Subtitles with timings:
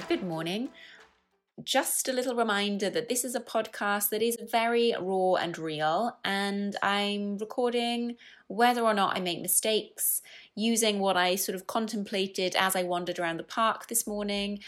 [0.00, 0.70] and good morning.
[1.62, 6.16] Just a little reminder that this is a podcast that is very raw and real,
[6.24, 8.16] and I'm recording
[8.46, 10.22] whether or not I make mistakes
[10.54, 14.60] using what I sort of contemplated as I wandered around the park this morning.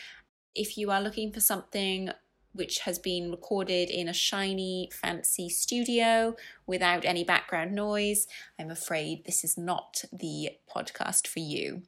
[0.54, 2.10] If you are looking for something
[2.52, 8.26] which has been recorded in a shiny, fancy studio without any background noise,
[8.60, 11.84] I'm afraid this is not the podcast for you.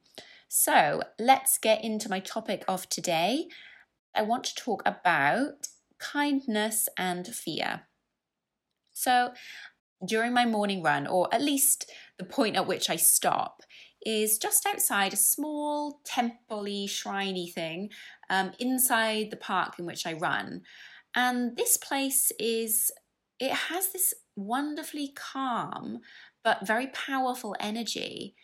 [0.57, 3.49] So let's get into my topic of today.
[4.15, 5.67] I want to talk about
[5.99, 7.89] kindness and fear.
[8.93, 9.33] So,
[10.07, 13.63] during my morning run, or at least the point at which I stop,
[14.07, 17.91] is just outside a small temple shriney thing
[18.31, 20.63] um, inside the park in which I run.
[21.17, 22.93] And this place is,
[23.41, 25.99] it has this wonderfully calm
[26.45, 28.37] but very powerful energy.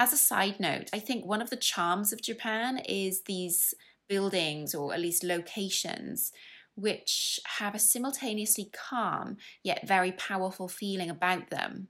[0.00, 3.74] As a side note, I think one of the charms of Japan is these
[4.08, 6.32] buildings or at least locations
[6.74, 11.88] which have a simultaneously calm yet very powerful feeling about them.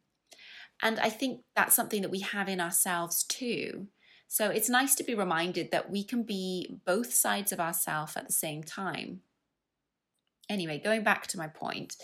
[0.82, 3.86] And I think that's something that we have in ourselves too.
[4.26, 8.26] So it's nice to be reminded that we can be both sides of ourselves at
[8.26, 9.20] the same time.
[10.48, 11.94] Anyway, going back to my point,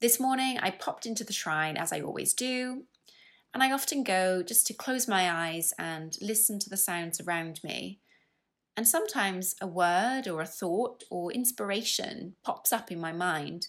[0.00, 2.84] this morning I popped into the shrine as I always do,
[3.52, 7.60] and I often go just to close my eyes and listen to the sounds around
[7.64, 8.00] me.
[8.76, 13.68] And sometimes a word or a thought or inspiration pops up in my mind.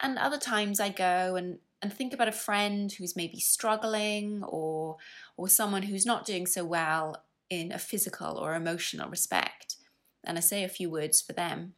[0.00, 4.96] And other times I go and and think about a friend who's maybe struggling or
[5.36, 9.76] or someone who's not doing so well in a physical or emotional respect
[10.26, 11.74] and I say a few words for them.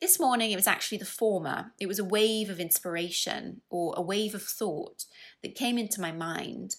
[0.00, 1.72] This morning it was actually the former.
[1.78, 5.04] It was a wave of inspiration or a wave of thought
[5.42, 6.76] that came into my mind.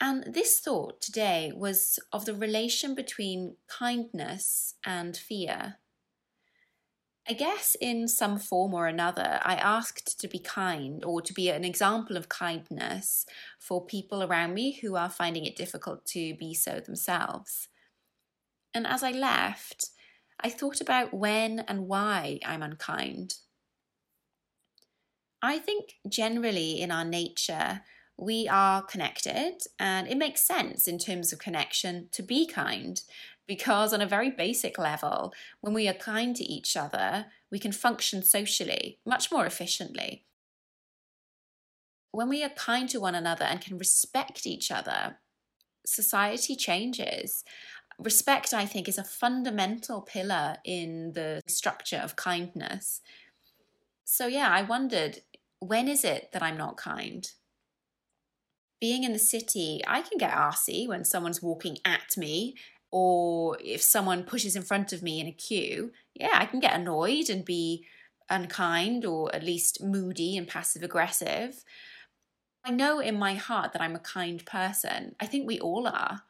[0.00, 5.78] And this thought today was of the relation between kindness and fear.
[7.28, 11.50] I guess in some form or another, I asked to be kind or to be
[11.50, 13.26] an example of kindness
[13.60, 17.68] for people around me who are finding it difficult to be so themselves.
[18.74, 19.90] And as I left,
[20.42, 23.34] I thought about when and why I'm unkind.
[25.40, 27.82] I think generally in our nature,
[28.16, 33.00] we are connected, and it makes sense in terms of connection to be kind
[33.46, 37.72] because, on a very basic level, when we are kind to each other, we can
[37.72, 40.24] function socially much more efficiently.
[42.12, 45.18] When we are kind to one another and can respect each other,
[45.84, 47.44] society changes.
[48.02, 53.00] Respect, I think, is a fundamental pillar in the structure of kindness.
[54.04, 55.20] So, yeah, I wondered
[55.60, 57.30] when is it that I'm not kind?
[58.80, 62.56] Being in the city, I can get arsy when someone's walking at me
[62.90, 66.74] or if someone pushes in front of me in a queue, yeah, I can get
[66.74, 67.86] annoyed and be
[68.28, 71.62] unkind or at least moody and passive aggressive.
[72.64, 75.14] I know in my heart that I'm a kind person.
[75.20, 76.22] I think we all are,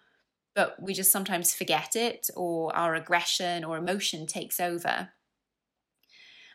[0.55, 5.11] but we just sometimes forget it or our aggression or emotion takes over.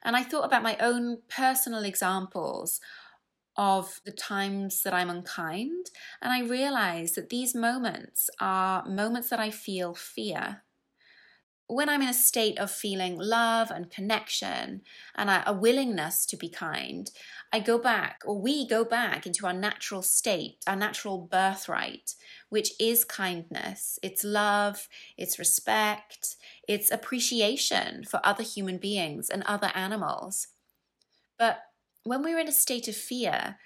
[0.04, 2.80] And I thought about my own personal examples
[3.56, 5.88] of the times that I'm unkind.
[6.22, 10.64] And I realized that these moments are moments that I feel fear.
[11.70, 14.84] When I'm in a state of feeling love and connection
[15.16, 17.12] and a willingness to be kind,
[17.52, 22.16] I go back, or we go back into our natural state, our natural birthright,
[22.48, 24.00] which is kindness.
[24.02, 26.38] It's love, it's respect,
[26.70, 30.48] it's appreciation for other human beings and other animals.
[31.38, 31.60] But
[32.06, 33.58] when we're in a state of fear,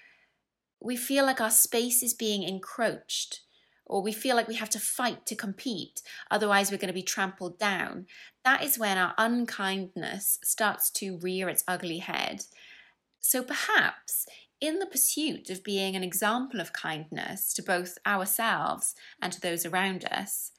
[0.80, 3.41] we feel like our space is being encroached,
[3.86, 7.02] or we feel like we have to fight to compete, otherwise, we're going to be
[7.02, 8.06] trampled down.
[8.44, 12.44] That is when our unkindness starts to rear its ugly head.
[13.20, 14.26] So perhaps
[14.60, 19.66] in the pursuit of being an example of kindness to both ourselves and to those
[19.66, 20.52] around us,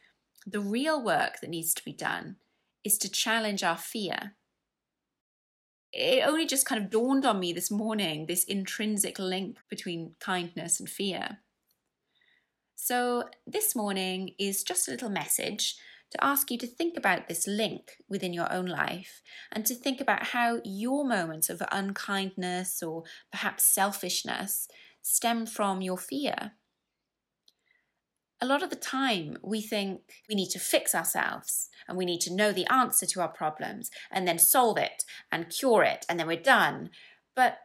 [0.46, 2.36] the real work that needs to be done
[2.84, 4.34] is to challenge our fear
[5.94, 10.80] it only just kind of dawned on me this morning this intrinsic link between kindness
[10.80, 11.40] and fear.
[12.86, 15.78] So, this morning is just a little message
[16.12, 19.22] to ask you to think about this link within your own life
[19.54, 24.68] and to think about how your moments of unkindness or perhaps selfishness
[25.02, 26.52] stem from your fear
[28.42, 32.20] a lot of the time we think we need to fix ourselves and we need
[32.20, 36.20] to know the answer to our problems and then solve it and cure it and
[36.20, 36.90] then we're done.
[37.34, 37.60] But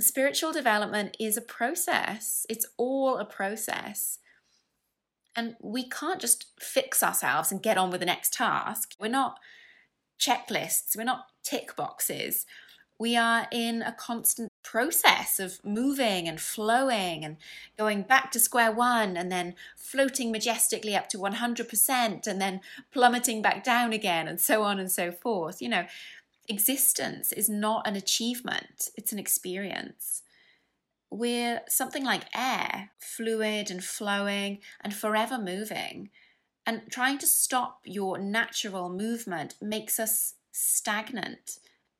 [0.00, 4.18] spiritual development is a process, it's all a process.
[5.34, 8.94] And we can't just fix ourselves and get on with the next task.
[9.00, 9.38] We're not
[10.18, 12.46] checklists, we're not tick boxes.
[12.98, 17.36] We are in a constant process of moving and flowing and
[17.76, 22.60] going back to square one and then floating majestically up to 100% and then
[22.92, 25.60] plummeting back down again and so on and so forth.
[25.60, 25.86] You know,
[26.48, 30.22] existence is not an achievement, it's an experience.
[31.12, 36.08] We're something like air, fluid and flowing and forever moving.
[36.64, 41.58] And trying to stop your natural movement makes us stagnant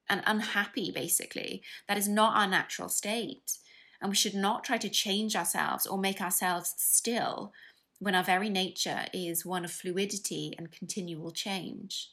[0.09, 1.63] and unhappy, basically.
[1.89, 3.59] That is not our natural state.
[4.01, 7.53] And we should not try to change ourselves or make ourselves still
[7.99, 12.13] when our very nature is one of fluidity and continual change.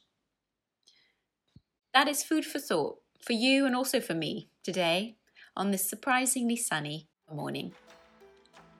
[1.94, 5.16] That is food for thought for you and also for me today
[5.60, 7.74] on this surprisingly sunny morning.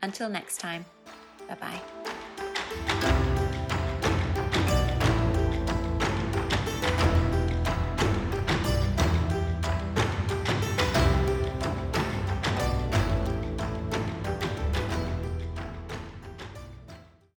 [0.02, 0.86] Until next time,
[1.48, 3.16] bye bye.